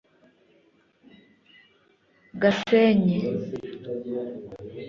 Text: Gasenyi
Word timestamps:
Gasenyi 2.41 3.19